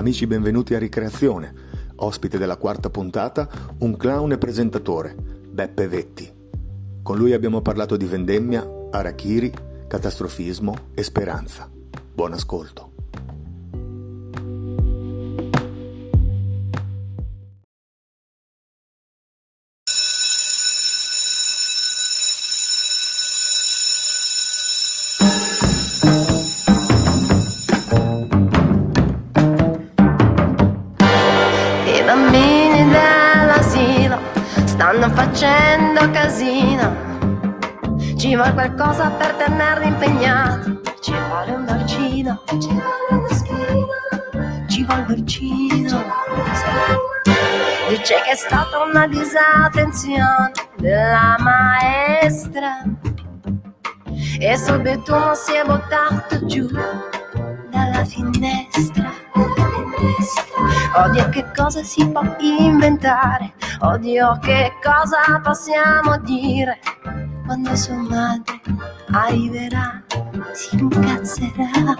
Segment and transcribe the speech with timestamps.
[0.00, 1.52] Amici benvenuti a Ricreazione,
[1.96, 3.46] ospite della quarta puntata,
[3.80, 6.32] un clown e presentatore, Beppe Vetti.
[7.02, 9.52] Con lui abbiamo parlato di vendemmia, arachiri,
[9.86, 11.70] catastrofismo e speranza.
[12.14, 12.89] Buon ascolto.
[54.50, 56.66] E subito uno si è buttato giù
[57.70, 59.08] dalla finestra.
[60.96, 66.80] Odio che cosa si può inventare, odio che cosa possiamo dire.
[67.44, 68.60] Quando sua madre
[69.12, 70.02] arriverà,
[70.50, 71.96] si incazzerà,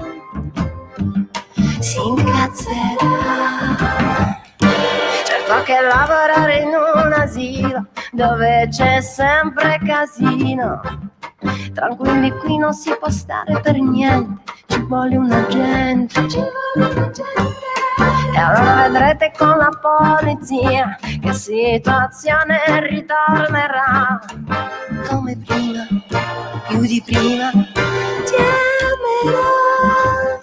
[1.78, 2.67] si incazzerà.
[4.59, 11.09] Certo che lavorare in un asilo dove c'è sempre casino.
[11.73, 17.03] Tranquilli qui non si può stare per niente, ci vuole un agente, ci vuole un
[17.03, 17.69] agente.
[18.35, 24.21] E allora vedrete con la polizia che situazione ritornerà
[25.09, 25.87] come prima,
[26.69, 27.51] più di prima.
[27.51, 28.37] Ti
[29.23, 30.39] amerò,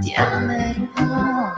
[0.00, 1.52] ti amerò.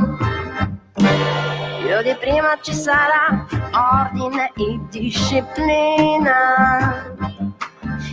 [0.94, 6.32] Più di prima ci sarà ordine e disciplina.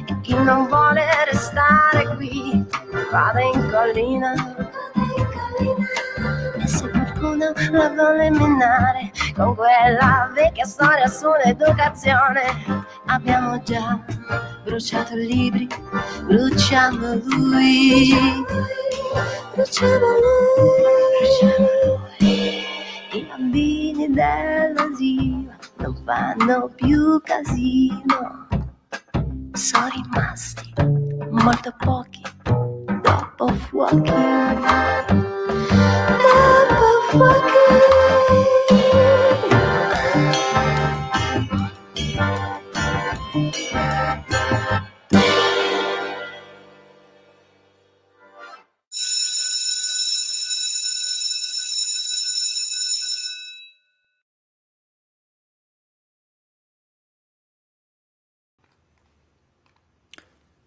[0.06, 2.66] E chi non vuole restare qui
[3.12, 4.34] vada in collina.
[6.58, 14.00] E se qualcuno la vuole minare con quella vecchia storia sull'educazione, abbiamo già
[14.64, 15.68] bruciato libri,
[16.26, 18.14] bruciamo lui.
[19.54, 20.72] Bruciamo lui.
[23.14, 28.48] I bambini dell'asilo non fanno più casino.
[29.54, 30.74] Sono rimasti
[31.30, 32.22] molto pochi
[33.02, 34.12] dopo fuochi.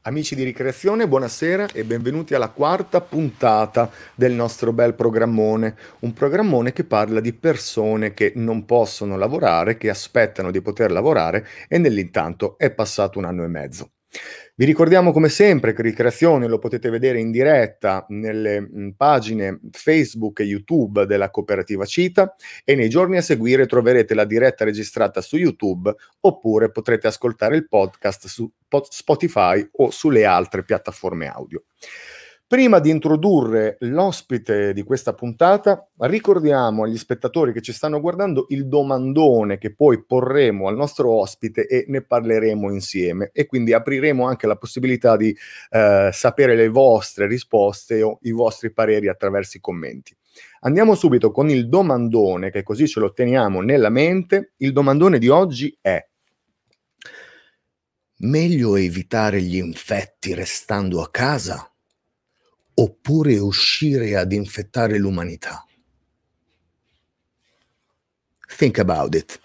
[0.06, 5.74] Amici di Ricreazione, buonasera e benvenuti alla quarta puntata del nostro bel programmone.
[6.00, 11.46] Un programmone che parla di persone che non possono lavorare, che aspettano di poter lavorare
[11.68, 13.92] e nell'intanto è passato un anno e mezzo.
[14.56, 20.44] Vi ricordiamo come sempre che Ricreazione lo potete vedere in diretta nelle pagine Facebook e
[20.44, 25.92] YouTube della cooperativa Cita e nei giorni a seguire troverete la diretta registrata su YouTube
[26.20, 31.64] oppure potrete ascoltare il podcast su po- Spotify o sulle altre piattaforme audio.
[32.46, 38.68] Prima di introdurre l'ospite di questa puntata, ricordiamo agli spettatori che ci stanno guardando il
[38.68, 44.46] domandone che poi porremo al nostro ospite e ne parleremo insieme e quindi apriremo anche
[44.46, 45.34] la possibilità di
[45.70, 50.14] eh, sapere le vostre risposte o i vostri pareri attraverso i commenti.
[50.60, 54.52] Andiamo subito con il domandone, che così ce lo teniamo nella mente.
[54.58, 56.06] Il domandone di oggi è
[58.18, 61.68] meglio evitare gli infetti restando a casa
[62.74, 65.64] oppure uscire ad infettare l'umanità?
[68.56, 69.40] Think about it.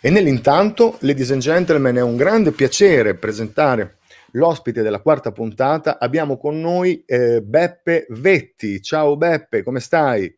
[0.00, 3.98] E nell'intanto, ladies and gentlemen, è un grande piacere presentare
[4.32, 5.98] l'ospite della quarta puntata.
[5.98, 8.82] Abbiamo con noi eh, Beppe Vetti.
[8.82, 10.34] Ciao Beppe, come stai?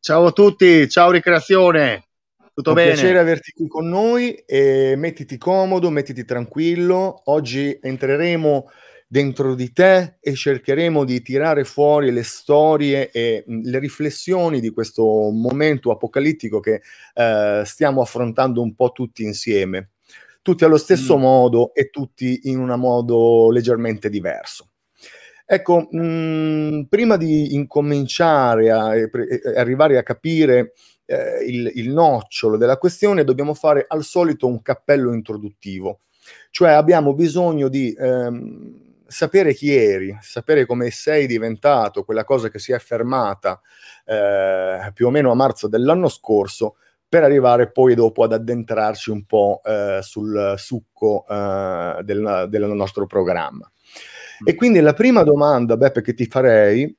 [0.00, 2.08] Ciao a tutti, ciao Ricreazione.
[2.54, 2.92] Tutto Un bene?
[2.92, 7.22] piacere averti qui con noi mettiti comodo, mettiti tranquillo.
[7.26, 8.70] Oggi entreremo
[9.06, 14.70] dentro di te e cercheremo di tirare fuori le storie e mh, le riflessioni di
[14.70, 16.80] questo momento apocalittico che
[17.14, 19.90] eh, stiamo affrontando un po' tutti insieme,
[20.42, 21.20] tutti allo stesso Mm.
[21.20, 24.68] modo e tutti in un modo leggermente diverso.
[25.46, 29.10] Ecco, mh, prima di incominciare a, e
[29.56, 30.72] arrivare a capire
[31.06, 36.00] eh, il, il nocciolo della questione, dobbiamo fare al solito un cappello introduttivo,
[36.50, 38.83] cioè abbiamo bisogno di ehm,
[39.14, 43.60] sapere chi eri, sapere come sei diventato, quella cosa che si è fermata
[44.04, 46.76] eh, più o meno a marzo dell'anno scorso,
[47.08, 53.06] per arrivare poi dopo ad addentrarci un po' eh, sul succo eh, del, del, nostro
[53.06, 53.70] programma.
[54.44, 56.92] E quindi la prima domanda, Beppe, che ti farei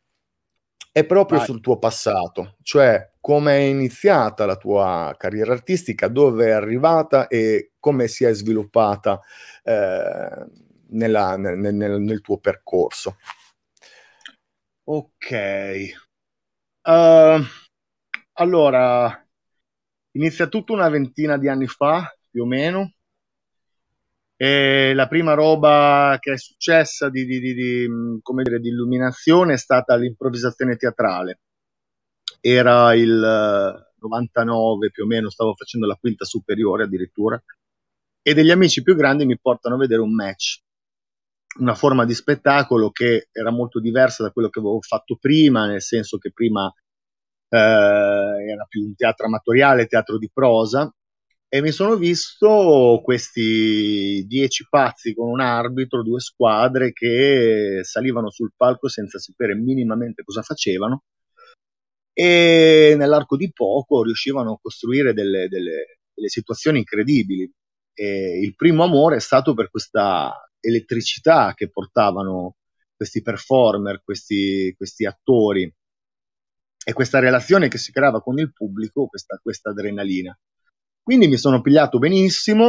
[0.89, 1.47] è proprio Vai.
[1.47, 7.71] sul tuo passato, cioè come è iniziata la tua carriera artistica, dove è arrivata e
[7.77, 9.19] come si è sviluppata
[9.63, 10.63] eh,
[10.95, 13.17] nella, nel, nel, nel, tuo percorso.
[14.83, 15.31] Ok.
[16.83, 17.41] Uh,
[18.33, 19.25] allora,
[20.15, 22.93] Inizia tutto una ventina di anni fa, più o meno.
[24.37, 27.87] E la prima roba che è successa di, di, di, di,
[28.43, 31.41] dire, di illuminazione è stata l'improvvisazione teatrale.
[32.39, 37.41] Era il 99 più o meno, stavo facendo la quinta superiore addirittura,
[38.21, 40.61] e degli amici più grandi mi portano a vedere un match,
[41.59, 45.81] una forma di spettacolo che era molto diversa da quello che avevo fatto prima, nel
[45.81, 46.71] senso che prima
[47.49, 50.93] eh, era più un teatro amatoriale, teatro di prosa,
[51.47, 58.51] e mi sono visto questi dieci pazzi con un arbitro, due squadre che salivano sul
[58.55, 61.03] palco senza sapere minimamente cosa facevano
[62.17, 67.49] e nell'arco di poco riuscivano a costruire delle, delle, delle situazioni incredibili.
[67.93, 70.33] E il primo amore è stato per questa
[70.65, 72.55] elettricità che portavano
[72.95, 75.71] questi performer, questi, questi attori
[76.87, 80.37] e questa relazione che si creava con il pubblico, questa, questa adrenalina.
[81.01, 82.65] Quindi mi sono pigliato benissimo,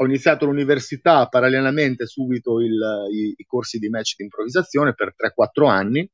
[0.00, 2.78] ho iniziato l'università parallelamente subito il,
[3.12, 6.08] i, i, corsi di match di improvvisazione per 3-4 anni.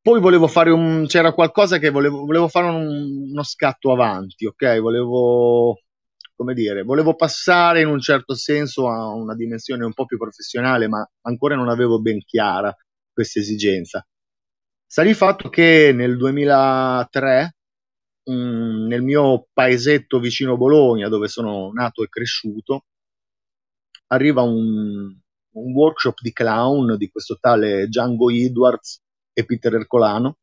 [0.00, 4.78] Poi volevo fare un, c'era qualcosa che volevo, volevo fare un, uno scatto avanti, ok?
[4.78, 5.80] Volevo,
[6.38, 10.86] come dire, volevo passare in un certo senso a una dimensione un po' più professionale,
[10.86, 12.72] ma ancora non avevo ben chiara
[13.12, 14.06] questa esigenza.
[14.86, 17.56] Sta di fatto che nel 2003,
[18.22, 22.84] mh, mm, nel mio paesetto vicino Bologna, dove sono nato e cresciuto,
[24.06, 25.12] arriva un,
[25.54, 29.02] un workshop di clown di questo tale Django Edwards
[29.32, 30.38] e Peter Ercolano,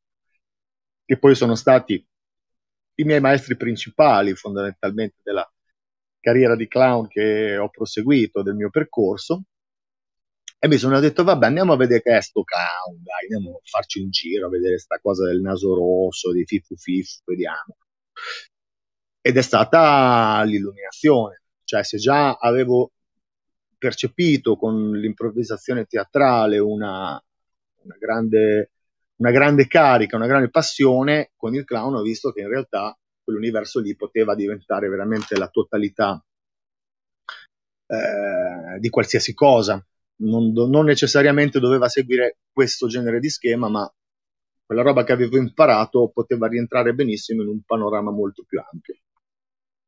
[1.06, 2.06] che poi sono stati
[2.96, 5.50] i miei maestri principali fondamentalmente della
[6.26, 9.44] carriera di clown che ho proseguito del mio percorso
[10.58, 13.62] e mi sono detto, vabbè, andiamo a vedere che è sto clown, dai, andiamo a
[13.64, 17.78] farci un giro, a vedere sta cosa del naso rosso, di fifu fifu, vediamo.
[19.22, 22.94] Ed è stata l'illuminazione, cioè se già avevo
[23.78, 27.22] percepito con l'improvvisazione teatrale una,
[27.84, 28.72] una, grande,
[29.18, 33.82] una grande carica, una grande passione, con il clown ho visto che in realtà quell'universo
[33.82, 36.24] lì poteva diventare veramente la totalità
[37.88, 39.86] eh, di qualsiasi cosa
[40.18, 43.92] non, non necessariamente doveva seguire questo genere di schema, ma
[44.66, 48.96] quella roba che avevo imparato poteva rientrare benissimo in un panorama molto più ampio.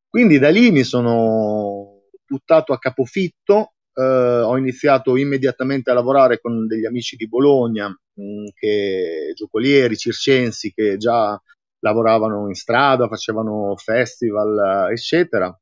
[0.08, 6.66] Quindi da lì mi sono buttato a capofitto, eh, ho iniziato immediatamente a lavorare con
[6.66, 11.40] degli amici di Bologna, mh, mm, che, giocolieri, circensi, che già
[11.80, 15.56] lavoravano in strada, facevano festival, eccetera.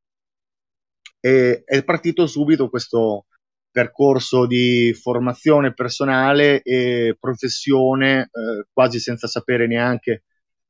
[1.20, 3.26] E è partito subito questo,
[3.76, 10.22] percorso di formazione personale e professione eh, quasi senza sapere neanche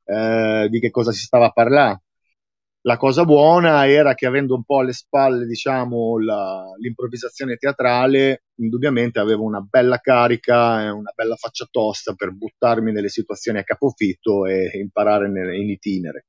[0.05, 2.03] eh, di che cosa si stava a parlare.
[2.87, 9.19] La cosa buona era che avendo un po' alle spalle, diciamo, la, l'improvvisazione teatrale, indubbiamente
[9.19, 14.47] avevo una bella carica e una bella faccia tosta per buttarmi nelle situazioni a capofitto
[14.47, 16.26] e imparare in itinere.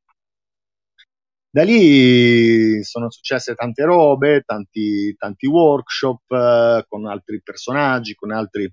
[1.48, 8.68] Da lì sono successe tante robe, tanti, tanti workshop eh, con altri personaggi, con altri,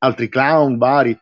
[0.00, 1.18] altri clown vari,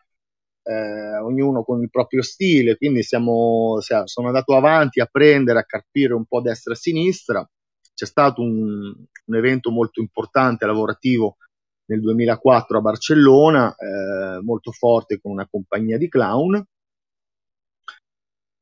[0.65, 6.13] eh, ognuno con il proprio stile, quindi siamo, sono andato avanti a prendere, a capire
[6.13, 7.49] un po' destra e sinistra.
[7.93, 8.93] C'è stato un,
[9.25, 11.37] un evento molto importante lavorativo
[11.85, 16.65] nel 2004 a Barcellona, eh, molto forte con una compagnia di clown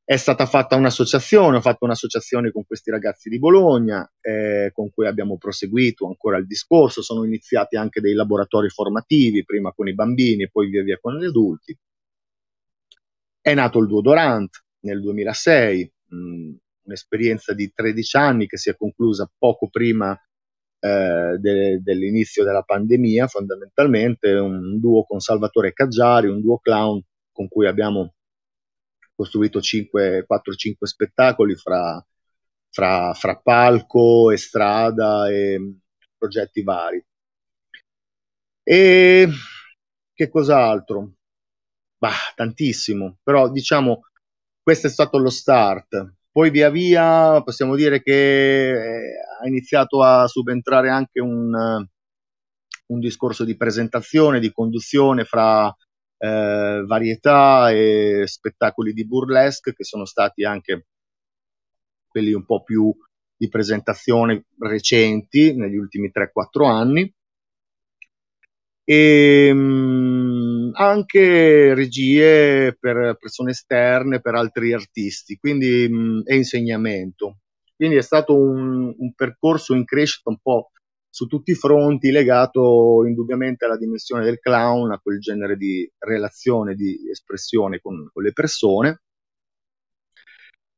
[0.06, 5.06] è stata fatta un'associazione, ho fatto un'associazione con questi ragazzi di Bologna, eh, con cui
[5.06, 10.42] abbiamo proseguito ancora il discorso, sono iniziati anche dei laboratori formativi, prima con i bambini
[10.42, 11.74] e poi via via con gli adulti.
[13.46, 19.30] È nato il Duodorant nel 2006, mh, un'esperienza di 13 anni che si è conclusa
[19.36, 20.18] poco prima
[20.78, 27.48] eh, de- dell'inizio della pandemia, fondamentalmente un duo con Salvatore Caggiari, un duo clown con
[27.48, 28.14] cui abbiamo
[29.14, 30.24] costruito 4-5
[30.80, 32.02] spettacoli fra,
[32.70, 35.80] fra, fra, palco e strada e
[36.16, 37.04] progetti vari.
[38.62, 39.28] E
[40.14, 41.12] che cos'altro?
[42.04, 44.02] Bah, tantissimo, però diciamo
[44.62, 46.16] questo è stato lo start.
[46.30, 51.54] Poi via via possiamo dire che eh, ha iniziato a subentrare anche un,
[52.88, 55.74] un discorso di presentazione, di conduzione fra
[56.18, 60.88] eh, varietà e spettacoli di burlesque che sono stati anche
[62.06, 62.94] quelli un po' più
[63.34, 67.10] di presentazione recenti negli ultimi 3-4 anni
[68.84, 70.33] e mh, mm,
[70.74, 77.38] anche regie per persone esterne, per altri artisti, quindi mh, mm, e insegnamento.
[77.76, 80.70] Quindi è stato un, un, percorso in crescita un po'
[81.08, 86.74] su tutti i fronti, legato indubbiamente alla dimensione del clown, a quel genere di relazione,
[86.74, 89.00] di espressione con, con le persone.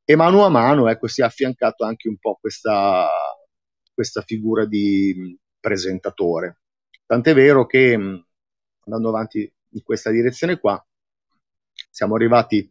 [0.05, 3.09] E mano a mano ecco, si è affiancato anche un po' questa,
[3.93, 6.59] questa figura di mm, presentatore
[7.07, 10.85] Tant'è vero che andando avanti in questa direzione qua,
[11.91, 12.69] siamo arrivati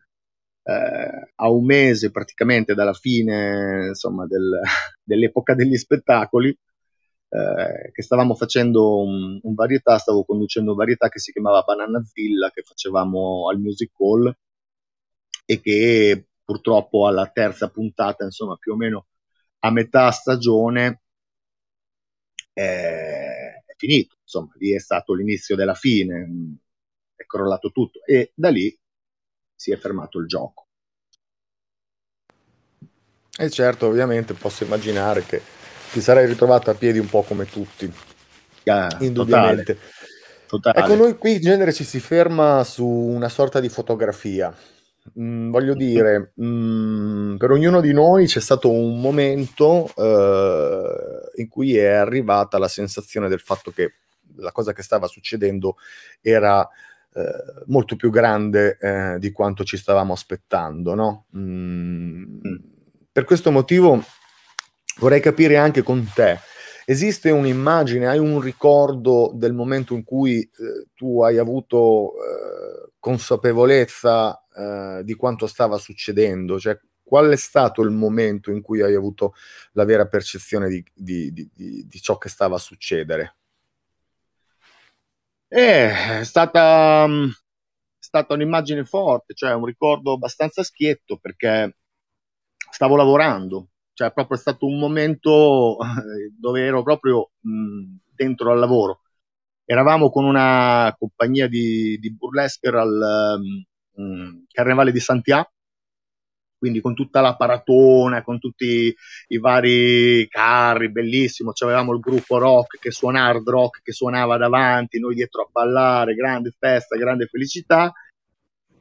[0.64, 4.60] eh, a un mese praticamente dalla fine insomma, del,
[5.04, 11.20] dell'epoca degli spettacoli, eh, che stavamo facendo un, un, varietà, stavo conducendo un varietà che
[11.20, 14.36] si chiamava Banana Villa, che facevamo al Music Hall
[15.46, 19.08] e che purtroppo alla terza puntata, insomma più o meno
[19.60, 21.02] a metà stagione,
[22.54, 26.58] eh, finito, insomma, lì è stato l'inizio della fine,
[27.26, 28.76] è crollato tutto e da lì
[29.54, 30.68] si è fermato il gioco.
[33.38, 35.42] E certo, ovviamente posso immaginare che
[35.92, 37.92] ti sarai ritrovato a piedi un po' come tutti,
[38.66, 39.74] ah, indubbiamente.
[39.76, 39.94] Totale.
[40.48, 40.80] Totale.
[40.80, 44.56] Ecco, noi qui in genere ci si ferma su una sorta di fotografia,
[45.20, 51.78] Mm, voglio dire, mm, per ognuno di noi c'è stato un momento eh, in cui
[51.78, 53.94] è arrivata la sensazione del fatto che
[54.38, 55.78] la cosa che stava succedendo
[56.22, 56.68] era
[57.16, 61.28] eh, molto più grande eh, di quanto ci stavamo aspettando, no?
[61.38, 62.56] Mm, mm.
[63.10, 64.04] per questo motivo
[65.00, 66.40] vorrei capire anche con te.
[66.86, 74.46] Esiste un'immagine, hai un ricordo del momento in cui eh, tu hai avuto eh, consapevolezza
[74.54, 76.60] eh, di quanto stava succedendo?
[76.60, 79.36] Cioè, qual è stato il momento in cui hai avuto
[79.72, 81.50] la vera percezione di, di, di,
[81.88, 83.36] di ciò che stava a succedere?
[85.48, 87.30] Eh, è stata, mm,
[88.00, 91.78] stata un'immagine forte, cioè un ricordo abbastanza schietto perché
[92.72, 98.52] stavo lavorando, cioè proprio è stato un momento eh, dove ero proprio mh, mm, dentro
[98.52, 99.02] al lavoro.
[99.66, 103.40] Eravamo con una compagnia di, di burlesque al,
[103.96, 105.52] mh, mm, Carnevale di Santiago,
[106.66, 108.92] quindi con tutta la paratona, con tutti
[109.28, 115.00] i vari carri, bellissimo, avevamo il gruppo rock che suonava, hard rock che suonava davanti,
[115.00, 117.94] noi dietro a ballare, grande festa, grande felicità,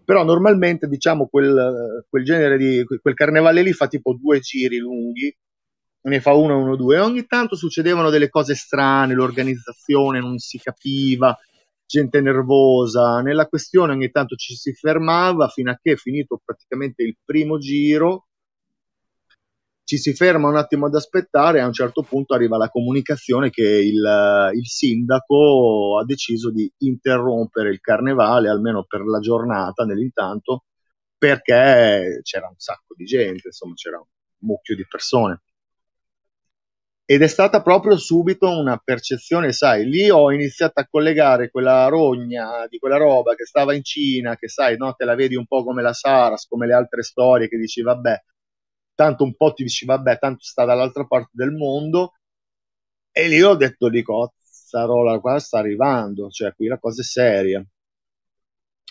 [0.03, 5.37] però normalmente diciamo quel, quel genere di quel carnevale lì fa tipo due giri lunghi
[6.05, 6.97] ne fa uno, uno, due.
[6.97, 11.37] E ogni tanto succedevano delle cose strane, l'organizzazione non si capiva,
[11.87, 13.21] gente nervosa.
[13.21, 18.27] Nella questione ogni tanto ci si fermava fino a che finito praticamente il primo giro
[19.85, 23.51] ci si ferma un attimo ad aspettare e a un certo punto arriva la comunicazione
[23.51, 30.65] che il, il, sindaco ha deciso di interrompere il carnevale, almeno per la giornata nell'intanto,
[31.19, 34.07] perché c'era un sacco di gente, insomma c'era un
[34.39, 35.43] mucchio di persone
[37.07, 42.67] ed è stata proprio subito una percezione, sai, lì ho iniziato a collegare quella rogna
[42.67, 45.65] di quella roba che stava in Cina, che sai, no, te la vedi un po'
[45.65, 48.23] come la Saras, come le altre storie che dici, vabbè,
[48.95, 52.15] tanto un po' ti dici, vabbè, tanto sta dall'altra parte del mondo,
[53.13, 54.33] e lì ho detto, dico,
[54.73, 57.65] rola qua sta arrivando, cioè qui la cosa è seria.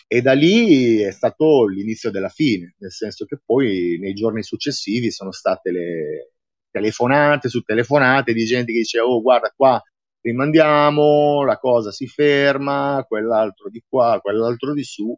[0.06, 5.10] E da lì è stato l'inizio della fine, nel senso che poi nei giorni successivi
[5.10, 6.33] sono state le,
[6.74, 9.80] telefonate su telefonate di gente che dice oh guarda qua
[10.24, 15.14] rimandiamo, la cosa si ferma, quell'altro di qua, quell'altro di su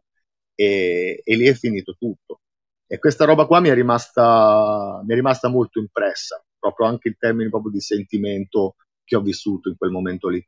[0.53, 2.41] e, e lì è finito tutto.
[2.85, 7.15] E questa roba qua mi è rimasta, mi è rimasta molto impressa, proprio anche in
[7.17, 10.45] termini proprio di sentimento che ho vissuto in quel momento lì.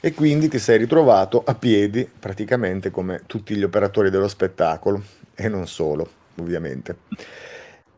[0.00, 5.02] E quindi ti sei ritrovato a piedi praticamente come tutti gli operatori dello spettacolo
[5.34, 6.98] e non solo, ovviamente.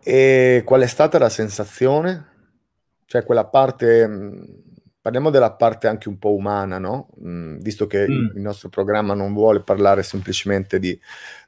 [0.02, 2.26] E qual è stata la sensazione?
[3.06, 4.44] Cioè quella parte, mhmm,
[5.00, 9.14] parliamo della parte anche un po' umana, no, mhmm, visto che il il nostro programma
[9.14, 10.98] non vuole parlare semplicemente di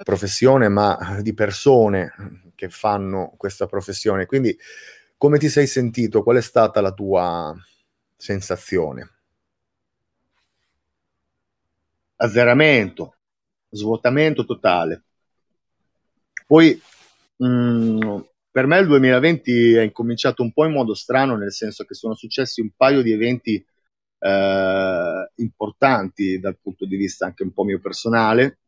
[0.02, 2.12] professione, ma di persone,
[2.54, 4.26] che fanno questa professione.
[4.26, 4.56] Quindi
[5.16, 6.22] come ti sei sentito?
[6.22, 7.54] Qual è stata la tua
[8.16, 9.08] sensazione?
[12.22, 13.16] azzeramento,
[13.68, 15.02] svuotamento totale.
[16.46, 16.80] Poi
[17.36, 18.20] mh, mm,
[18.52, 22.14] per me il 2020 è incominciato un po' in modo strano, nel senso che sono
[22.14, 23.64] successi un paio di eventi
[24.18, 28.58] eh, importanti dal punto di vista anche un po' mio personale,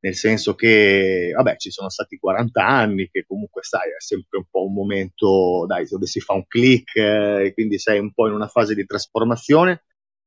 [0.00, 4.44] nel senso che, vabbè, ci sono stati 40 anni, che comunque, sai, è sempre un
[4.50, 8.34] po' un momento, dai, dove si fa un click, eh, quindi sei un po' in
[8.34, 9.84] una fase di trasformazione,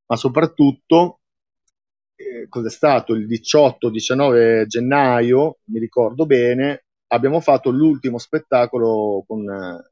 [0.08, 1.20] ma soprattutto,
[2.15, 9.45] eh, cos'è stato, il 18-19 gennaio, mi ricordo bene, abbiamo fatto l'ultimo spettacolo con,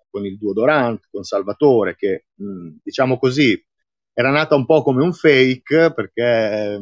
[0.10, 3.62] con il duo Dorant, con Salvatore, che, mh, diciamo così,
[4.13, 6.81] era nata un po' come un fake, perché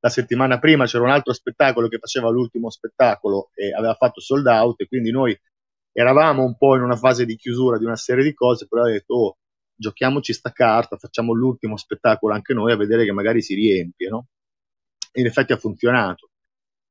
[0.00, 4.46] la settimana prima c'era un altro spettacolo che faceva l'ultimo spettacolo e aveva fatto sold
[4.46, 5.38] out e quindi noi
[5.92, 8.86] eravamo un po' in una fase di chiusura di una serie di cose, però ho
[8.86, 9.36] detto oh,
[9.74, 14.26] giochiamoci sta carta, facciamo l'ultimo spettacolo anche noi a vedere che magari si riempie, no?
[15.14, 16.29] In effetti ha funzionato,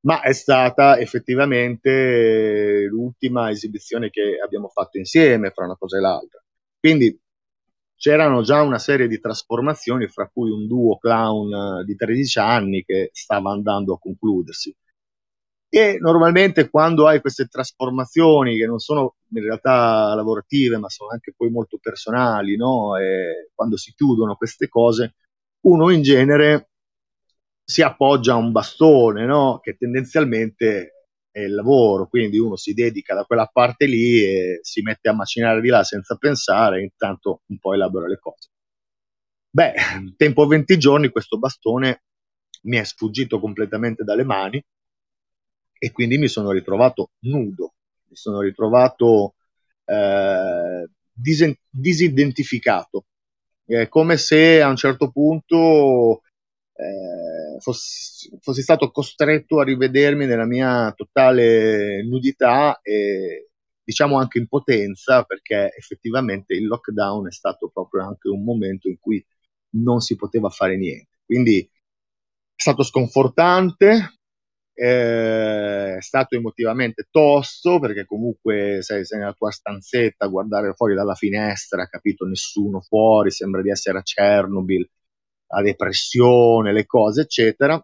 [0.02, 6.42] ma è stata effettivamente l'ultima esibizione che abbiamo fatto insieme fra una cosa e l'altra.
[6.80, 7.20] Quindi
[7.96, 12.84] c'erano già una serie di trasformazioni, fra cui un duo clown eh, di 13 anni
[12.86, 14.74] che stava andando a concludersi.
[15.72, 21.34] E normalmente quando hai queste trasformazioni che non sono in realtà lavorative, ma sono anche
[21.36, 22.94] poi molto personali, no?
[23.54, 25.16] quando si chiudono queste cose,
[25.66, 26.69] uno in genere
[27.70, 29.60] si appoggia a un bastone, no?
[29.62, 34.82] Che tendenzialmente è il lavoro, quindi uno si dedica da quella parte lì e si
[34.82, 38.50] mette a macinare di là senza pensare, intanto un po' elabora le cose.
[39.52, 39.74] Beh,
[40.18, 42.06] tempo 20 giorni questo bastone
[42.64, 44.64] mi è sfuggito completamente dalle mani
[45.78, 47.76] e quindi mi sono ritrovato nudo,
[48.08, 49.36] mi sono ritrovato
[49.86, 53.06] eh, dis- disidentificato.
[53.64, 56.24] È come se a un certo punto
[56.80, 63.50] eh, fossi, fossi, stato costretto a rivedermi nella mia totale nudità e
[63.84, 69.24] diciamo anche impotenza perché effettivamente il lockdown è stato proprio anche un momento in cui
[69.72, 71.18] non si poteva fare niente.
[71.26, 71.68] Quindi è
[72.56, 74.14] stato sconfortante,
[74.74, 81.16] è stato emotivamente tosto perché comunque sei, sei, nella tua stanzetta a guardare fuori dalla
[81.16, 82.26] finestra, capito?
[82.26, 84.90] Nessuno fuori, sembra di essere a Chernobyl
[85.50, 87.84] la depressione, le cose, eccetera,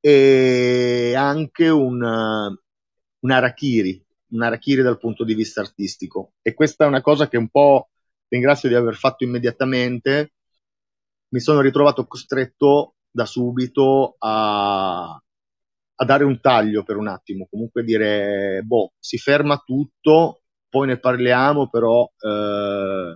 [0.00, 6.32] e anche un, un arachiri, un arachiri dal punto di vista artistico.
[6.42, 7.90] E questa è una cosa che un po'
[8.28, 10.32] ringrazio di aver fatto immediatamente.
[11.28, 17.84] Mi sono ritrovato costretto da subito a, a dare un taglio per un attimo, comunque
[17.84, 23.14] dire, boh, si ferma tutto, poi ne parliamo, però eh,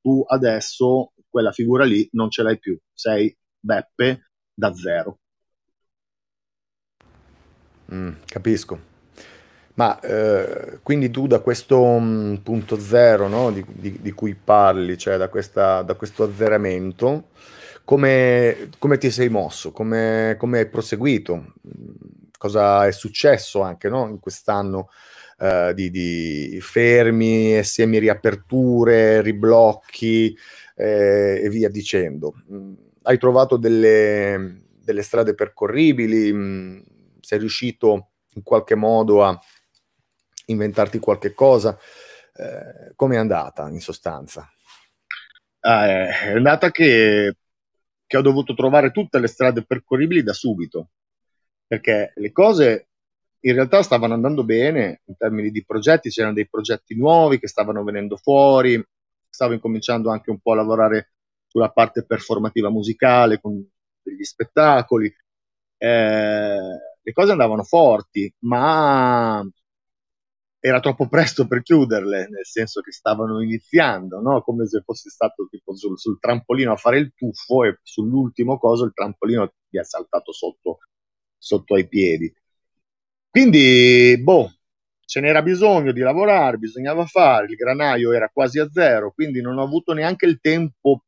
[0.00, 5.18] tu adesso quella figura lì non ce l'hai più, sei Beppe da zero.
[7.92, 8.90] Mm, capisco.
[9.74, 14.98] Ma eh, quindi tu da questo um, punto zero no, di, di, di, cui parli,
[14.98, 17.28] cioè da, questa, da questo azzeramento,
[17.84, 19.72] come, come, ti sei mosso?
[19.72, 21.54] Come, come, hai proseguito?
[22.36, 24.90] Cosa è successo anche no, in quest'anno
[25.38, 30.36] eh, di, di fermi semi riaperture, riblocchi?
[30.82, 32.34] Eh, e via dicendo.
[32.50, 36.80] Mm, hai trovato delle, delle strade percorribili, mm,
[37.20, 39.38] sei riuscito in qualche modo a
[40.46, 41.78] inventarti qualche cosa.
[42.34, 44.50] Eh, Come è andata in sostanza?
[45.60, 47.36] Ah, è andata che,
[48.04, 50.90] che ho dovuto trovare tutte le strade percorribili da subito,
[51.64, 52.88] perché le cose
[53.44, 57.84] in realtà stavano andando bene in termini di progetti, c'erano dei progetti nuovi che stavano
[57.84, 58.84] venendo fuori,
[59.32, 61.12] stavo incominciando anche un po' a lavorare
[61.46, 63.64] sulla parte performativa musicale, con
[64.02, 65.12] degli spettacoli.
[65.78, 66.58] Eh,
[67.02, 69.42] le cose andavano forti, ma
[70.64, 74.42] era troppo presto per chiuderle, nel senso che stavano iniziando, no?
[74.42, 78.84] come se fosse stato tipo sul, sul, trampolino a fare il tuffo e sull'ultimo coso
[78.84, 80.78] il trampolino ti è saltato sotto,
[81.36, 82.32] sotto ai piedi.
[83.28, 84.52] Quindi, boh,
[85.12, 89.58] ce n'era bisogno di lavorare, bisognava fare, il granaio era quasi a zero, quindi non
[89.58, 91.02] ho avuto neanche il tempo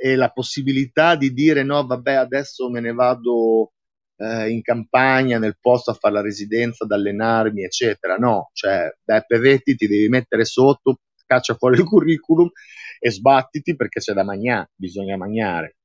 [0.00, 3.72] e la possibilità di dire no, vabbè, adesso me ne vado
[4.16, 8.16] eh, in campagna, nel posto a fare la residenza, ad allenarmi, eccetera.
[8.16, 12.48] No, cioè, Beppe Vetti ti devi mettere sotto, caccia fuori il curriculum
[12.98, 15.76] e sbattiti perché c'è da mangiare, bisogna mangiare.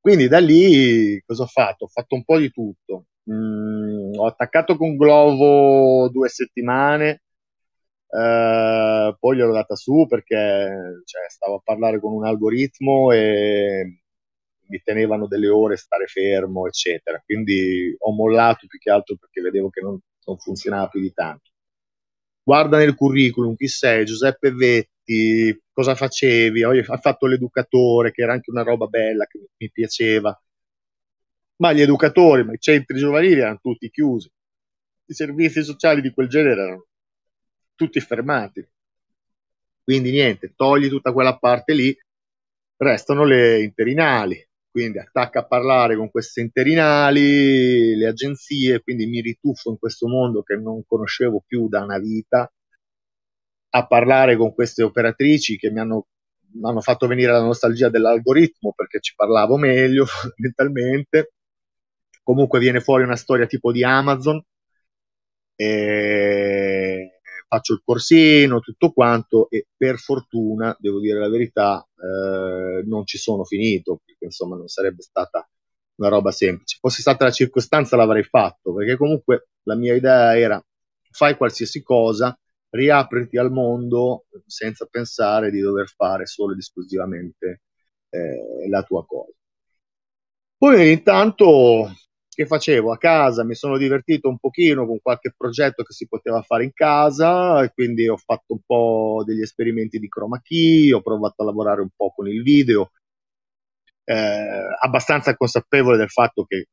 [0.00, 1.84] Quindi da lì cosa ho fatto?
[1.84, 3.06] Ho fatto un po' di tutto.
[3.30, 7.22] Mm, ho attaccato con Glovo due settimane,
[8.08, 14.00] eh, poi gliel'ho data su perché cioè, stavo a parlare con un algoritmo e
[14.68, 17.22] mi tenevano delle ore stare fermo, eccetera.
[17.24, 21.50] Quindi ho mollato più che altro perché vedevo che non, non funzionava più di tanto.
[22.44, 26.62] Guarda nel curriculum chi sei, Giuseppe Vetti, cosa facevi?
[26.64, 30.36] Hai fatto l'educatore, che era anche una roba bella che mi piaceva.
[31.62, 34.28] Ma gli educatori, ma i centri giovanili erano tutti chiusi.
[35.06, 36.86] I servizi sociali di quel genere erano
[37.76, 38.68] tutti fermati.
[39.84, 41.96] Quindi niente, togli tutta quella parte lì,
[42.78, 49.70] restano le interinali, quindi attacca a parlare con queste interinali, le agenzie, quindi mi rituffo
[49.70, 52.52] in questo mondo che non conoscevo più da una vita,
[53.74, 56.08] a parlare con queste operatrici che mi hanno,
[56.54, 60.06] mi hanno fatto venire la nostalgia dell'algoritmo perché ci parlavo meglio
[60.38, 61.32] mentalmente.
[62.22, 64.42] Comunque viene fuori una storia tipo di Amazon.
[65.54, 67.20] E
[67.52, 73.18] faccio il corsino, tutto quanto e per fortuna, devo dire la verità, eh, non ci
[73.18, 75.46] sono finito, perché insomma non sarebbe stata
[75.96, 76.78] una roba semplice.
[76.80, 80.64] Fosse stata la circostanza l'avrei fatto, perché comunque la mia idea era
[81.10, 82.34] fai qualsiasi cosa,
[82.70, 87.62] riapriti al mondo senza pensare di dover fare solo ed esclusivamente
[88.08, 89.32] eh, la tua cosa.
[90.56, 91.92] Poi intanto
[92.34, 96.40] che facevo a casa, mi sono divertito un pochino con qualche progetto che si poteva
[96.40, 101.02] fare in casa e quindi ho fatto un po' degli esperimenti di chroma key, ho
[101.02, 102.90] provato a lavorare un po' con il video,
[104.04, 106.68] eh, abbastanza consapevole del fatto che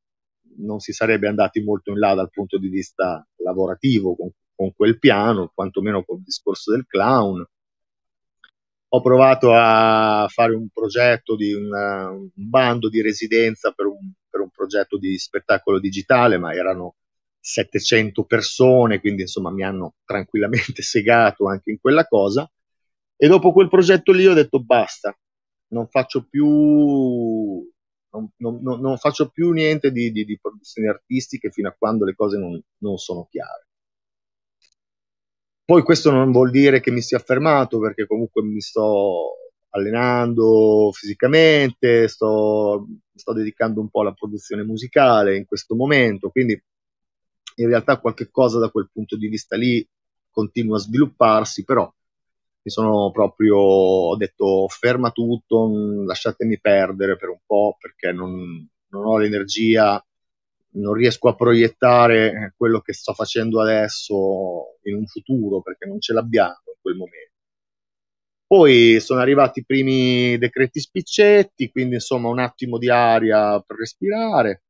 [0.60, 4.98] non si sarebbe andati molto in là dal punto di vista lavorativo con, con quel
[4.98, 7.45] piano, quantomeno con il discorso del clown.
[8.91, 14.42] Ho provato a fare un progetto di una, un bando di residenza per un, per
[14.42, 16.96] un, progetto di spettacolo digitale, ma erano
[17.39, 22.50] 700 persone, quindi insomma mi hanno tranquillamente segato anche in quella cosa.
[23.15, 25.18] E dopo quel progetto lì ho detto basta,
[25.70, 26.48] non faccio più,
[28.12, 32.15] non, non, non faccio più niente di, di, di, produzioni artistiche fino a quando le
[32.15, 33.68] cose non, non sono chiare.
[35.65, 42.08] Poi questo non vuol dire che mi sia fermato perché comunque mi sto allenando fisicamente,
[42.08, 46.62] sto, sto dedicando un po' alla produzione musicale in questo momento, quindi
[47.56, 49.86] in realtà qualche cosa da quel punto di vista lì
[50.32, 51.92] continua a svilupparsi, però
[52.62, 55.70] mi sono proprio ho detto ferma tutto,
[56.06, 60.04] lasciatemi perdere per un po' perché non, non ho l'energia
[60.72, 66.14] non riesco a proiettare quello che sto facendo adesso in un futuro perché non ce
[66.14, 67.38] l'abbiamo in quel momento.
[68.50, 74.64] Poi sono arrivati i primi decreti spiccetti, quindi insomma un attimo di aria per respirare.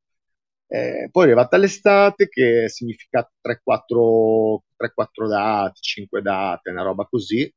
[0.68, 7.50] Eh, poi è arrivata l'estate che significa 3-4, 3-4 date, 5 date, una roba così.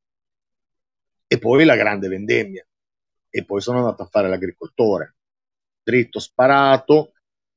[1.27, 2.65] E poi la grande vendemmia.
[3.29, 5.17] E poi sono andato a fare l'agricoltore.
[5.83, 7.15] Dritto sparato,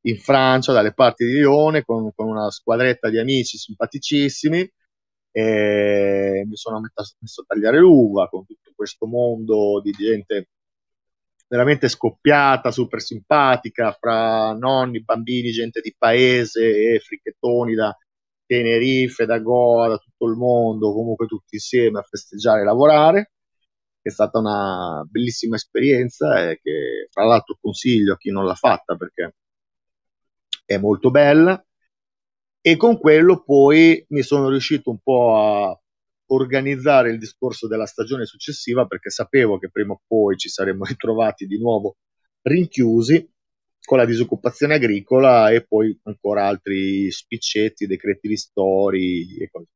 [0.07, 4.67] in Francia, dalle parti di Lione, con, con una squadretta di amici simpaticissimi.
[5.37, 10.47] E mi sono messo a tagliare l'uva con tutto questo mondo di gente
[11.49, 17.93] veramente scoppiata, super simpatica, fra nonni, bambini, gente di paese e fricchettoni da
[18.45, 23.31] Tenerife, da Goa, da tutto il mondo, comunque tutti insieme a festeggiare e lavorare.
[24.01, 28.95] È stata una bellissima esperienza e che fra l'altro consiglio a chi non l'ha fatta
[28.95, 29.35] perché
[30.65, 31.61] è molto bella
[32.67, 35.79] e con quello poi mi sono riuscito un po' a
[36.31, 41.45] organizzare il discorso della stagione successiva perché sapevo che prima o poi ci saremmo ritrovati
[41.45, 41.97] di nuovo
[42.41, 43.29] rinchiusi
[43.83, 49.67] con la disoccupazione agricola e poi ancora altri spiccetti, decreti ristori e così.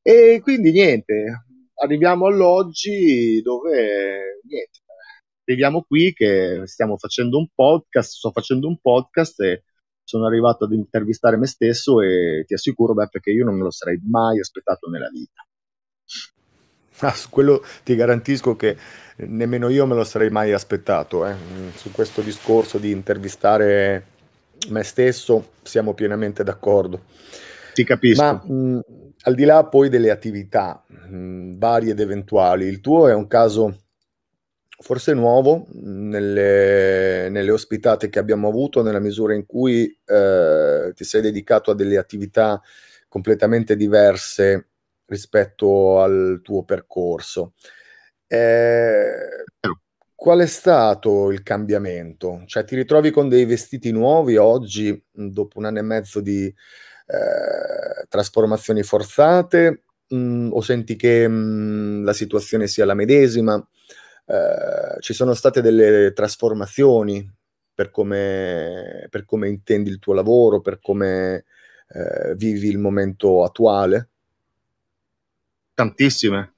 [0.00, 4.78] E quindi niente, arriviamo all'oggi dove niente,
[5.44, 9.64] arriviamo qui che stiamo facendo un podcast, sto facendo un podcast e
[10.12, 13.70] sono arrivato ad intervistare me stesso e ti assicuro, Beppe, che io non me lo
[13.70, 15.46] sarei mai aspettato nella vita.
[16.98, 18.76] Ah, su quello ti garantisco che
[19.16, 21.26] nemmeno io me lo sarei mai aspettato.
[21.26, 21.34] Eh.
[21.74, 24.04] Su questo discorso di intervistare
[24.68, 27.04] me stesso siamo pienamente d'accordo.
[27.72, 28.22] Ti capisco.
[28.22, 28.80] Ma mh,
[29.22, 33.81] al di là poi delle attività mh, varie ed eventuali, il tuo è un caso
[34.82, 41.22] forse nuovo nelle, nelle, ospitate che abbiamo avuto, nella misura in cui eh, ti sei
[41.22, 42.60] dedicato a delle attività
[43.08, 44.68] completamente diverse
[45.06, 47.54] rispetto al tuo percorso.
[48.26, 49.44] Eh,
[50.14, 52.42] qual è stato il cambiamento?
[52.46, 58.06] Cioè ti ritrovi con dei vestiti nuovi oggi, dopo un anno e mezzo di eh,
[58.08, 63.64] trasformazioni forzate, mh, o senti che mh, la situazione sia la medesima?
[64.24, 67.28] Eh, ci sono state delle trasformazioni
[67.74, 71.44] per come, per come intendi il tuo lavoro, per come
[71.88, 74.08] eh, vivi il momento attuale?
[75.74, 76.54] Tantissime,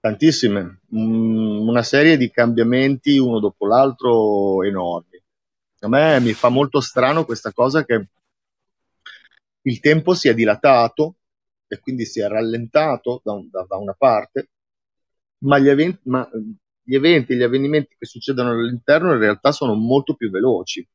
[0.00, 5.22] tantissime, mm, una serie di cambiamenti uno dopo l'altro enormi.
[5.80, 8.08] A me mi fa molto strano questa cosa che
[9.62, 11.16] il tempo si è dilatato
[11.66, 14.48] e quindi si è rallentato da, un, da, da una parte,
[15.38, 16.28] ma gli, eventi, ma
[16.84, 20.86] gli eventi, gli avvenimenti che succedono all'interno in realtà sono molto più veloci,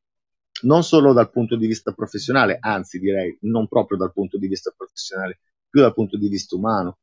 [0.62, 4.72] non solo dal punto di vista professionale, anzi direi non proprio dal punto di vista
[4.76, 6.98] professionale, più dal punto di vista umano.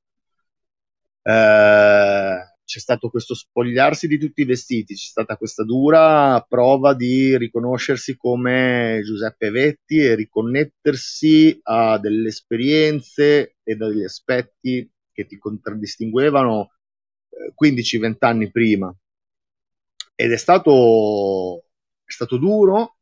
[1.21, 7.37] Eh, c'è stato questo spogliarsi di tutti i vestiti, c'è stata questa dura prova di
[7.37, 16.71] riconoscersi come Giuseppe Vetti e riconnettersi a delle esperienze e degli aspetti che ti contraddistinguevano
[17.59, 18.93] 15-20 eh, anni prima.
[20.15, 21.63] Ed è stato,
[22.03, 22.97] è stato duro,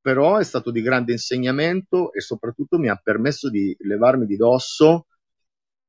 [0.00, 5.06] però è stato di grande insegnamento e soprattutto mi ha permesso di levarmi di dosso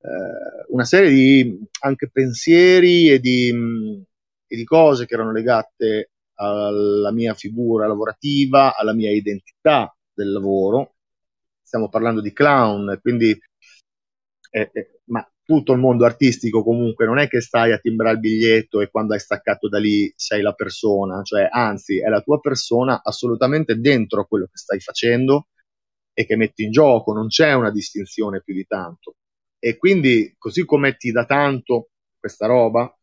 [0.02, 3.50] eh, una serie di anche pensieri e di,
[4.48, 10.96] e di cose che erano legate alla mia figura lavorativa, alla mia identità del lavoro.
[11.62, 13.38] Stiamo parlando di clown, quindi
[14.52, 18.20] eh, eh, ma tutto il mondo artistico comunque non è che stai a timbrare il
[18.20, 22.42] biglietto e quando hai staccato da lì sei la persona, cioè anzi è la tua
[22.42, 25.48] persona assolutamente dentro a quello che stai facendo
[26.14, 29.16] e che metti in gioco, non c'è una distinzione più di tanto.
[29.58, 32.94] E quindi, così come ti dà tanto questa roba,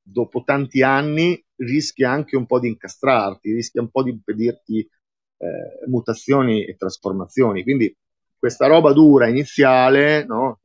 [0.00, 5.86] dopo tanti anni rischi anche un po' di incastrarti, rischi un po' di impedirti eh,
[5.88, 7.62] mutazioni e trasformazioni.
[7.62, 7.94] Quindi
[8.38, 10.60] questa roba dura iniziale, no?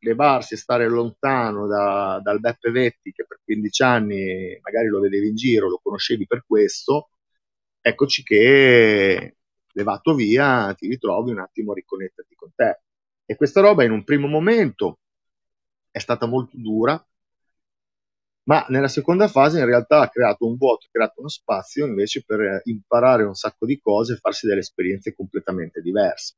[0.00, 5.28] Levarsi e stare lontano da, dal Beppe Vetti, che per 15 anni magari lo vedevi
[5.28, 7.10] in giro, lo conoscevi per questo,
[7.80, 9.36] eccoci che
[9.72, 12.80] levato via ti ritrovi un attimo a riconnetterti con te.
[13.24, 14.98] E questa roba in un primo momento
[15.90, 17.02] è stata molto dura,
[18.44, 22.24] ma nella seconda fase in realtà ha creato un vuoto, ha creato uno spazio invece
[22.24, 26.34] per imparare un sacco di cose e farsi delle esperienze completamente diverse.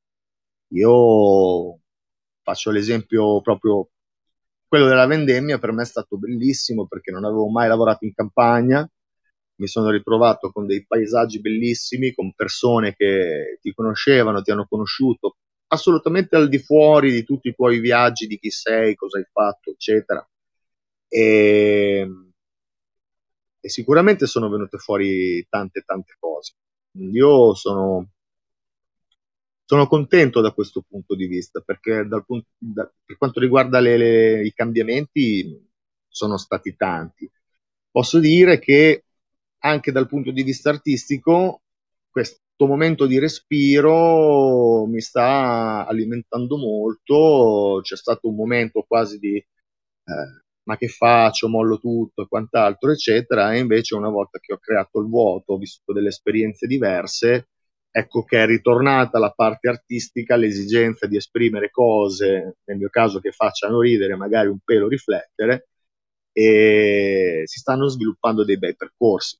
[0.72, 1.78] Io
[2.42, 3.88] faccio l'esempio proprio
[4.66, 8.88] quello della vendemmia per me è stato bellissimo perché non avevo mai lavorato in campagna,
[9.56, 15.36] mi sono ritrovato con dei paesaggi bellissimi, con persone che ti conoscevano, ti hanno conosciuto,
[15.68, 19.70] assolutamente al di fuori di tutti i tuoi viaggi, di chi sei, cosa hai fatto,
[19.70, 20.26] eccetera.
[21.08, 22.08] E,
[23.60, 26.54] e sicuramente sono venute fuori tante, tante cose.
[27.12, 28.08] Io sono,
[29.70, 34.44] sono contento da questo punto di vista, perché punto, da, per quanto riguarda le, le,
[34.44, 35.64] i cambiamenti
[36.08, 37.30] sono stati tanti.
[37.88, 39.04] Posso dire che
[39.58, 41.62] anche dal punto di vista artistico
[42.10, 50.42] questo momento di respiro mi sta alimentando molto, c'è stato un momento quasi di eh,
[50.64, 54.98] ma che faccio, mollo tutto e quant'altro, eccetera, e invece una volta che ho creato
[54.98, 57.50] il vuoto, ho vissuto delle esperienze diverse,
[57.90, 63.32] ecco che è ritornata la parte artistica, l'esigenza di esprimere cose, nel mio caso che
[63.32, 65.68] facciano ridere, magari un pelo riflettere,
[66.32, 69.38] e si stanno sviluppando dei bei percorsi.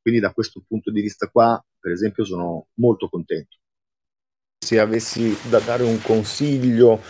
[0.00, 3.56] Quindi da questo punto di vista qua, per esempio, sono molto contento.
[4.64, 7.00] Se avessi da dare un consiglio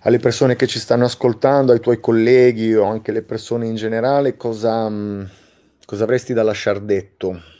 [0.00, 4.36] alle persone che ci stanno ascoltando, ai tuoi colleghi o anche alle persone in generale,
[4.36, 5.24] cosa, mm,
[5.84, 7.57] cosa avresti da lasciare detto?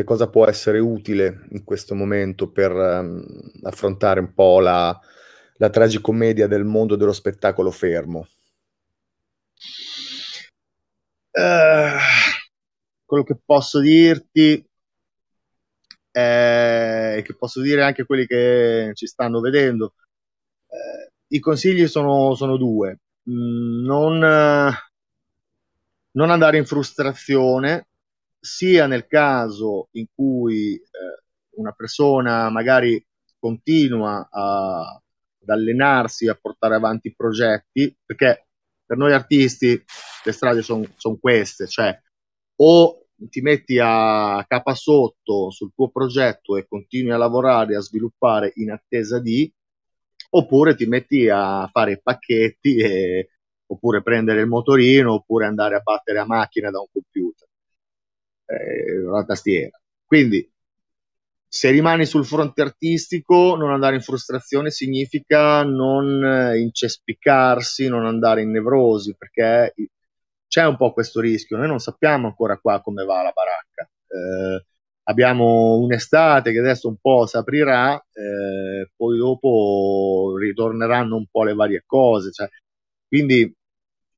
[0.00, 3.22] Che cosa può essere utile in questo momento per um,
[3.64, 4.98] affrontare un po' la,
[5.56, 8.26] la tragicommedia del mondo dello spettacolo fermo?
[11.32, 12.00] Uh,
[13.04, 14.66] quello che posso dirti
[16.12, 19.92] e che posso dire anche a quelli che ci stanno vedendo.
[20.66, 23.00] Eh, I consigli sono, sono due.
[23.28, 24.18] Mm, non,
[26.12, 27.88] non, andare in frustrazione,
[28.40, 31.22] sia nel caso in cui eh,
[31.56, 33.04] una persona magari
[33.38, 34.80] continua a,
[35.42, 38.46] ad allenarsi, a portare avanti progetti, perché
[38.84, 39.82] per noi artisti
[40.24, 41.96] le strade sono son queste, cioè
[42.62, 48.52] o ti metti a capa sotto sul tuo progetto e continui a lavorare, a sviluppare
[48.56, 49.52] in attesa di,
[50.30, 53.30] oppure ti metti a fare pacchetti e,
[53.66, 57.48] oppure prendere il motorino oppure andare a battere a macchina da un computer,
[58.58, 59.78] eh, una tastiera.
[60.04, 60.48] Quindi
[61.52, 68.50] se rimani sul fronte artistico, non andare in frustrazione significa non incespicarsi, non andare in
[68.50, 69.74] nevrosi, perché
[70.46, 73.90] c'è un po' questo rischio, noi non sappiamo ancora qua come va la baracca.
[74.06, 74.64] Eh,
[75.04, 81.54] abbiamo un'estate che adesso un po' si aprirà, eh, poi dopo ritorneranno un po' le
[81.54, 82.48] varie cose, cioè,
[83.08, 83.52] quindi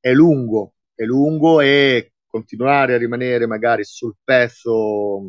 [0.01, 5.21] è lungo, è lungo e continuare a rimanere magari sul pezzo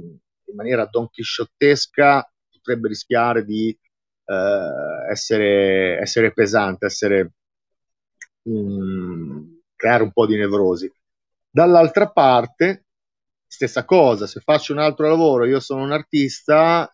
[0.45, 3.77] in maniera donchisciottesca potrebbe rischiare di
[4.25, 7.33] eh, essere, essere, pesante, essere,
[8.43, 10.89] um, creare un po' di nevrosi.
[11.49, 12.85] Dall'altra parte,
[13.45, 16.89] stessa cosa, se faccio un altro lavoro, io sono un artista,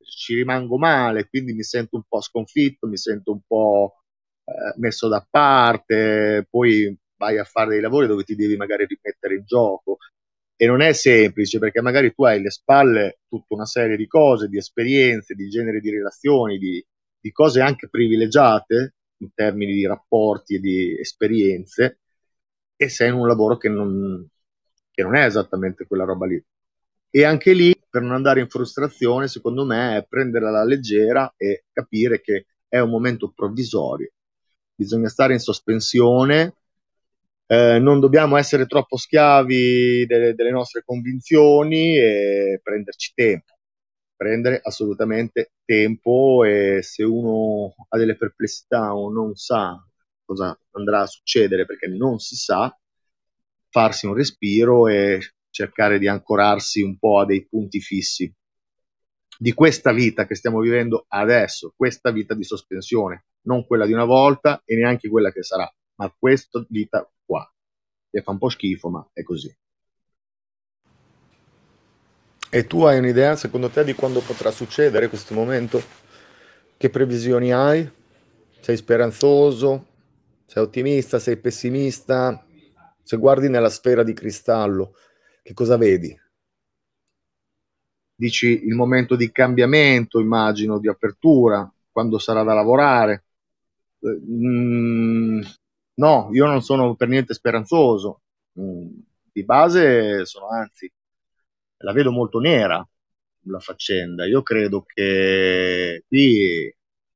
[0.00, 3.96] ci rimango male, quindi mi sento un po' sconfitto, mi sento un po'
[4.44, 9.34] eh, messo da parte, poi vai a fare dei lavori dove ti devi magari rimettere
[9.34, 9.98] in gioco
[10.56, 14.48] e non è semplice perché magari tu hai alle spalle tutta una serie di cose,
[14.48, 16.84] di esperienze, di generi di relazioni, di,
[17.20, 22.00] di cose anche privilegiate in termini di rapporti e di esperienze
[22.74, 24.26] e sei in un lavoro che non,
[24.90, 26.42] che non è esattamente quella roba lì.
[27.10, 31.64] E anche lì, per non andare in frustrazione, secondo me è prenderla alla leggera e
[31.72, 34.10] capire che è un momento provvisorio.
[34.74, 36.57] Bisogna stare in sospensione,
[37.48, 43.54] eh, non dobbiamo essere troppo schiavi delle, delle, nostre convinzioni e prenderci tempo,
[44.14, 49.82] prendere assolutamente tempo e se uno ha delle perplessità o non sa
[50.24, 52.76] cosa andrà a succedere perché non si sa,
[53.70, 58.30] farsi un respiro e cercare di ancorarsi un po' a dei punti fissi
[59.40, 64.04] di questa vita che stiamo vivendo adesso, questa vita di sospensione, non quella di una
[64.04, 67.08] volta e neanche quella che sarà, ma questa vita.
[68.10, 69.54] Che fa un po' schifo, ma è così.
[72.50, 75.82] E tu hai un'idea, secondo te, di quando potrà succedere questo momento?
[76.78, 77.88] Che previsioni hai?
[78.60, 79.86] Sei speranzoso?
[80.46, 81.18] Sei ottimista?
[81.18, 82.42] Sei pessimista?
[83.02, 84.94] Se guardi nella sfera di cristallo,
[85.42, 86.18] che cosa vedi?
[88.14, 93.24] Dici il momento di cambiamento, immagino, di apertura, quando sarà da lavorare.
[94.06, 95.40] Mm,
[95.98, 98.22] No, io non sono per niente speranzoso.
[98.60, 98.86] Mm,
[99.32, 100.90] di base sono anzi,
[101.78, 102.86] la vedo molto nera
[103.44, 104.26] la faccenda.
[104.26, 106.72] Io credo che qui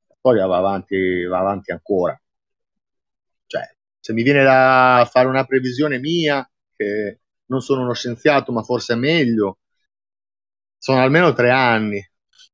[0.09, 2.21] la storia va avanti, va avanti ancora.
[3.47, 8.63] Cioè, se mi viene da fare una previsione mia, che non sono uno scienziato, ma
[8.63, 9.59] forse è meglio,
[10.79, 12.05] sono almeno tre anni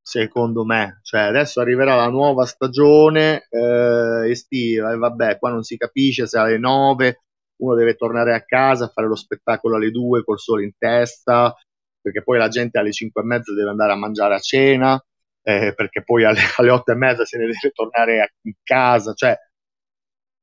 [0.09, 1.01] secondo me.
[1.03, 6.39] Cioè, adesso arriverà la nuova stagione eh, estiva e vabbè, qua non si capisce se
[6.39, 7.21] alle 9
[7.57, 11.55] uno deve tornare a casa a fare lo spettacolo alle 2 col sole in testa,
[12.01, 14.99] perché poi la gente alle 5 e mezza deve andare a mangiare a cena,
[15.43, 19.13] eh, perché poi alle, alle 8 e mezza se ne deve tornare a, in casa.
[19.13, 19.37] Cioè,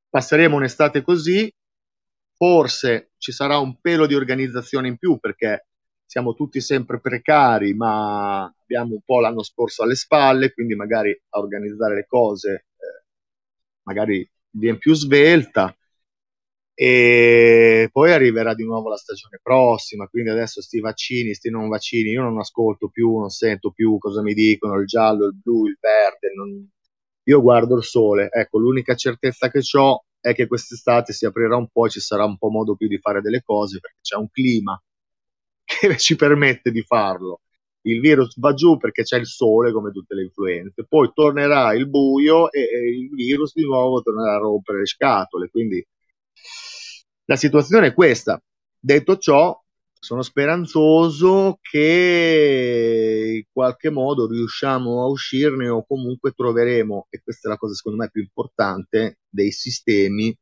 [0.10, 1.52] passeremo un'estate così,
[2.36, 5.66] forse ci sarà un pelo di organizzazione in più, perché
[6.06, 11.40] siamo tutti sempre precari, ma abbiamo un po' l'anno scorso alle spalle, quindi magari a
[11.40, 13.04] organizzare le cose eh,
[13.84, 15.76] magari viene più svelta.
[16.78, 22.10] E poi arriverà di nuovo la stagione prossima, quindi adesso sti vaccini, sti non vaccini,
[22.10, 25.78] io non ascolto più, non sento più cosa mi dicono, il giallo, il blu, il
[25.80, 26.70] verde, non...
[27.24, 28.30] io guardo il sole.
[28.30, 32.26] Ecco, l'unica certezza che ho è che quest'estate si aprirà un po' e ci sarà
[32.26, 34.78] un po' modo più di fare delle cose perché c'è un clima
[35.80, 37.42] che ci permette di farlo.
[37.82, 41.88] Il virus va giù perché c'è il sole, come tutte le influenze, poi tornerà il
[41.88, 45.50] buio e, e il virus di nuovo tornerà a rompere le scatole.
[45.50, 45.86] Quindi
[47.26, 48.42] la situazione è questa.
[48.80, 49.60] Detto ciò,
[50.06, 57.52] sono speranzoso che in qualche modo riusciamo a uscirne o comunque troveremo, e questa è
[57.52, 60.36] la cosa secondo me più importante, dei sistemi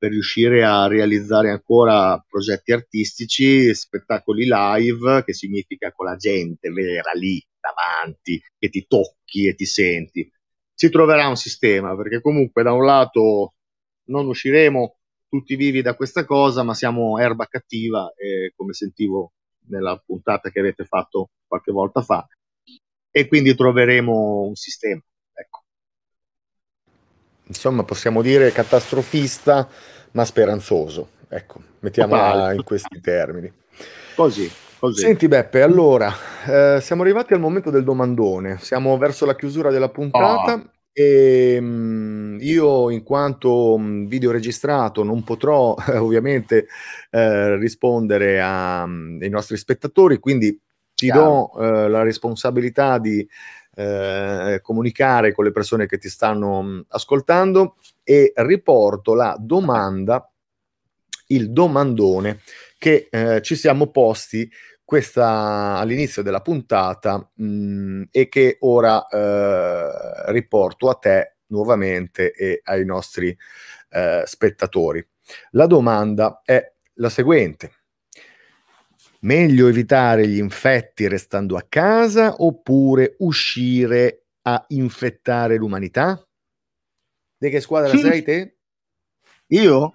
[0.00, 7.10] per riuscire a realizzare ancora progetti artistici, spettacoli live, che significa con la gente vera
[7.12, 10.26] lì davanti, che ti tocchi e ti senti.
[10.72, 13.52] Si troverà un sistema, perché comunque da un lato
[14.04, 14.96] non usciremo
[15.28, 19.32] tutti vivi da questa cosa, ma siamo erba cattiva, eh, come sentivo
[19.68, 22.26] nella puntata che avete fatto qualche volta fa,
[23.10, 25.02] e quindi troveremo un sistema.
[27.50, 29.68] Insomma, possiamo dire catastrofista,
[30.12, 31.08] ma speranzoso.
[31.28, 33.52] Ecco, mettiamola in questi termini.
[34.14, 34.48] Così,
[34.78, 35.00] così.
[35.00, 36.12] Senti Beppe, allora,
[36.46, 40.70] eh, siamo arrivati al momento del domandone, siamo verso la chiusura della puntata oh.
[40.92, 46.68] e mh, mm, io in quanto mh, mm, video registrato non potrò eh, ovviamente
[47.10, 50.56] eh, rispondere a, mm, ai nostri spettatori, quindi
[50.94, 51.50] ti Chiaro.
[51.54, 53.26] do eh, la responsabilità di
[53.74, 60.30] eh, comunicare con le persone che ti stanno mh, ascoltando e riporto la domanda
[61.30, 62.40] il domandone
[62.78, 64.50] che eh, ci siamo posti
[64.84, 72.60] questa all'inizio della puntata mh, mm, e che ora eh, riporto a te nuovamente e
[72.64, 73.36] ai nostri
[73.90, 75.06] eh, spettatori.
[75.52, 77.79] La domanda è la seguente.
[79.22, 86.26] Meglio evitare gli infetti restando a casa oppure uscire a infettare l'umanità?
[87.36, 87.98] Di che squadra sì.
[87.98, 88.56] sei te?
[89.48, 89.92] Io?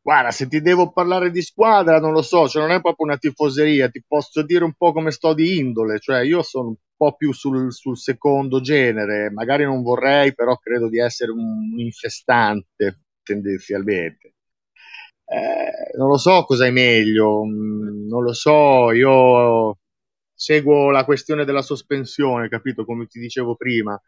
[0.00, 3.18] Guarda, se ti devo parlare di squadra, non lo so, cioè non è proprio una
[3.18, 7.14] tifoseria, ti posso dire un po' come sto di indole, cioè io sono un po'
[7.16, 14.32] più sul, sul secondo genere, magari non vorrei, però credo di essere un infestante tendenzialmente.
[15.30, 19.78] Eh, non lo so cosa è meglio, mm, non lo so, io
[20.34, 22.84] seguo la questione della sospensione, capito?
[22.86, 24.00] Come ti dicevo prima,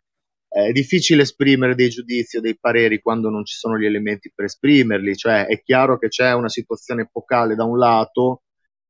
[0.49, 4.47] è difficile esprimere dei giudizi o dei pareri quando non ci sono gli elementi per
[4.47, 8.43] esprimerli, cioè è chiaro che c'è una situazione epocale da un lato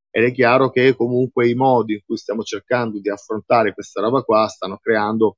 [0.09, 4.21] ed è chiaro che comunque i modi in cui stiamo cercando di affrontare questa roba
[4.23, 5.37] qua stanno creando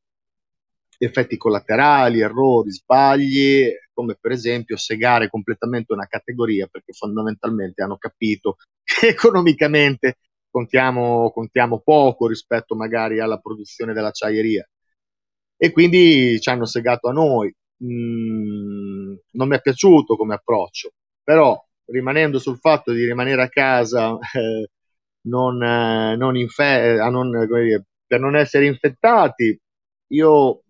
[1.04, 8.58] effetti collaterali, errori, sbagli, come per esempio segare completamente una categoria perché fondamentalmente hanno capito
[8.84, 10.18] che economicamente
[10.50, 14.68] contiamo, contiamo poco rispetto magari alla produzione dell'acciaieria
[15.58, 17.54] e quindi ci hanno segato a noi.
[17.84, 20.92] Mm, non mi è piaciuto come approccio,
[21.24, 24.70] però rimanendo sul fatto di rimanere a casa eh,
[25.22, 29.58] non, eh, non infe- non, dire, per non essere infettati,
[30.08, 30.64] io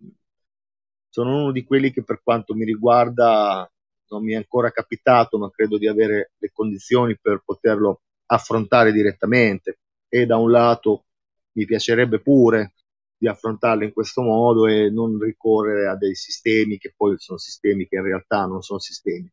[1.14, 3.72] sono uno di quelli che per quanto mi riguarda
[4.08, 9.78] non mi è ancora capitato, ma credo di avere le condizioni per poterlo affrontare direttamente.
[10.08, 11.06] E da un lato
[11.52, 12.74] mi piacerebbe pure
[13.16, 17.88] di affrontarle in questo modo e non ricorrere a dei sistemi che poi sono sistemi
[17.88, 19.32] che in realtà non sono sistemi,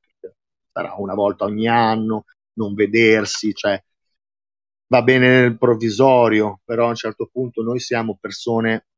[0.71, 2.27] sarà una volta ogni anno,
[2.59, 3.83] non vedersi, cioè
[4.89, 8.89] va bene nel provvisorio, però a un certo punto noi siamo persone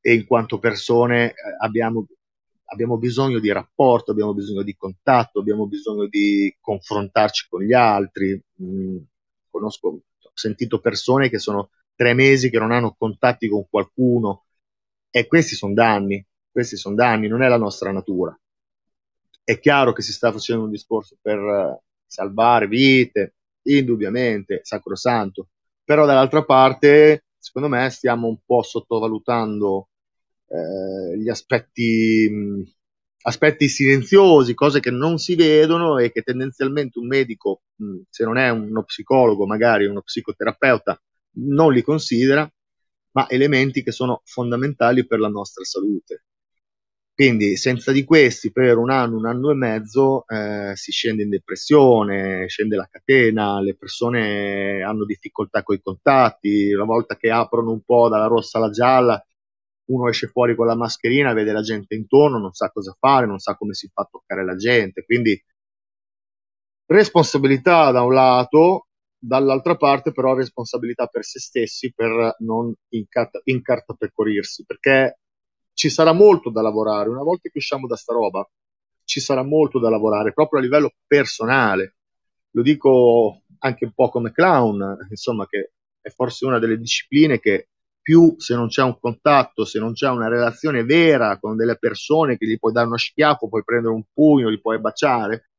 [0.00, 2.06] e in quanto persone eh, abbiamo,
[2.66, 8.40] abbiamo bisogno di rapporto, abbiamo bisogno di contatto, abbiamo bisogno di confrontarci con gli altri.
[8.62, 8.98] Mm,
[9.50, 14.46] conosco, ho sentito persone che sono tre mesi che non hanno contatti con qualcuno
[15.10, 18.38] e questi sono danni, questi sono danni, non è la nostra natura.
[19.44, 25.48] È chiaro che si sta facendo un discorso per uh, salvare vite, indubbiamente, sacrosanto,
[25.84, 29.89] però dall'altra parte, secondo me, stiamo un po' sottovalutando
[30.50, 32.62] eh, gli aspetti, mh,
[33.22, 38.36] aspetti silenziosi, cose che non si vedono e che tendenzialmente un medico, mh, se non
[38.36, 41.00] è uno psicologo, magari uno psicoterapeuta,
[41.36, 42.50] non li considera,
[43.12, 46.24] ma elementi che sono fondamentali per la nostra salute.
[47.14, 51.28] Quindi senza di questi per un anno, un anno e mezzo eh, si scende in
[51.28, 57.72] depressione, scende la catena, le persone hanno difficoltà con i contatti, una volta che aprono
[57.72, 59.22] un po' dalla rossa alla gialla,
[59.90, 63.38] uno esce fuori con la mascherina, vede la gente intorno, non sa cosa fare, non
[63.38, 65.04] sa come si fa a toccare la gente.
[65.04, 65.40] Quindi
[66.86, 68.86] responsabilità da un lato,
[69.18, 75.18] dall'altra parte però responsabilità per se stessi per non incarta- incartapecorirsi, perché
[75.74, 78.48] ci sarà molto da lavorare, una volta che usciamo da sta roba
[79.10, 81.96] ci sarà molto da lavorare proprio a livello personale,
[82.50, 87.70] lo dico anche un po' come clown, insomma che è forse una delle discipline che
[88.02, 92.36] più se non c'è un contatto, se non c'è una relazione vera con delle persone
[92.36, 95.50] che gli puoi dare uno schiaffo, puoi prendere un pugno, li puoi baciare,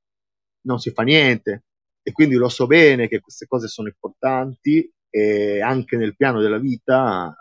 [0.62, 1.66] non si fa niente
[2.04, 6.58] e quindi lo so bene che queste cose sono importanti e anche nel piano della
[6.58, 7.36] vita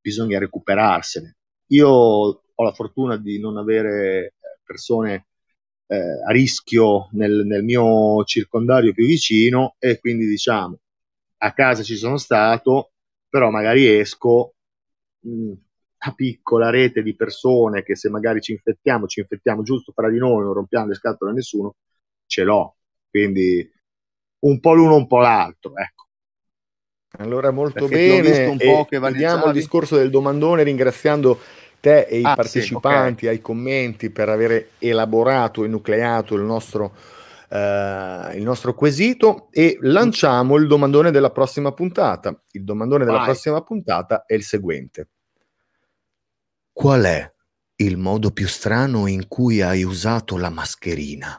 [0.00, 1.36] bisogna recuperarsene.
[1.68, 4.32] Io ho la fortuna di non avere eh,
[4.62, 5.26] persone
[5.86, 5.96] eh,
[6.26, 10.78] a rischio nel, nel mio circondario più vicino e quindi diciamo
[11.44, 12.92] a casa ci sono stato,
[13.34, 14.54] però magari esco
[15.22, 15.52] mh, mm,
[16.06, 20.18] a piccola rete di persone che se magari ci infettiamo, ci infettiamo giusto fra di
[20.18, 21.74] noi, non rompiamo le scatole a nessuno,
[22.26, 22.76] ce l'ho
[23.10, 23.68] quindi
[24.40, 25.72] un po' l'uno, un po' l'altro.
[25.76, 26.06] Ecco.
[27.18, 28.46] Allora, molto Perché bene.
[28.46, 31.38] Un po che vediamo il discorso del domandone ringraziando
[31.80, 33.36] te e i ah, partecipanti sì, okay.
[33.36, 36.92] ai commenti per aver elaborato e nucleato il nostro,
[37.54, 42.42] uh, il nostro quesito e lanciamo il domandone della prossima puntata.
[42.50, 43.12] Il domandone Vai.
[43.12, 45.08] della prossima puntata è il seguente.
[46.72, 47.32] Qual è
[47.76, 51.38] il modo più strano in cui hai usato la mascherina?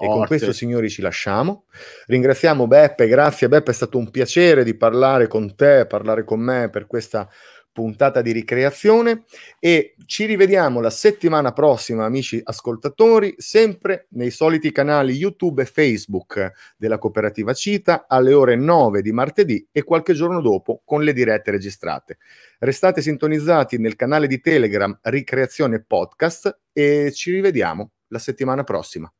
[0.00, 1.64] E con questo, signori, ci lasciamo.
[2.06, 6.70] Ringraziamo Beppe, grazie Beppe, è stato un piacere di parlare con te, parlare con me
[6.70, 7.28] per questa
[7.72, 9.24] puntata di ricreazione
[9.58, 16.52] e ci rivediamo la settimana prossima, amici ascoltatori, sempre nei soliti canali YouTube e Facebook
[16.76, 21.50] della cooperativa Cita alle ore 9 di martedì e qualche giorno dopo con le dirette
[21.50, 22.18] registrate.
[22.58, 29.12] Restate sintonizzati nel canale di Telegram Ricreazione Podcast e ci rivediamo la settimana prossima.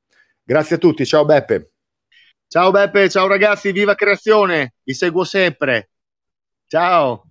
[0.43, 1.73] Grazie a tutti, ciao Beppe.
[2.49, 5.91] Ciao Beppe, ciao ragazzi, viva creazione, vi seguo sempre.
[6.67, 7.28] Ciao.